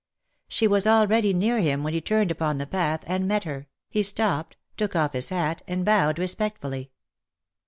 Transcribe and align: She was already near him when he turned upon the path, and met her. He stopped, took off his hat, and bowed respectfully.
She 0.47 0.65
was 0.65 0.87
already 0.87 1.31
near 1.31 1.59
him 1.59 1.83
when 1.83 1.93
he 1.93 2.01
turned 2.01 2.31
upon 2.31 2.57
the 2.57 2.65
path, 2.65 3.01
and 3.05 3.27
met 3.27 3.43
her. 3.43 3.67
He 3.91 4.01
stopped, 4.01 4.57
took 4.75 4.95
off 4.95 5.13
his 5.13 5.29
hat, 5.29 5.61
and 5.67 5.85
bowed 5.85 6.17
respectfully. 6.17 6.89